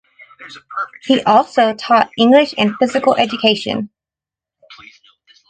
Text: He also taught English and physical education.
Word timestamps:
He 1.03 1.21
also 1.25 1.75
taught 1.75 2.09
English 2.17 2.55
and 2.57 2.73
physical 2.79 3.13
education. 3.17 3.91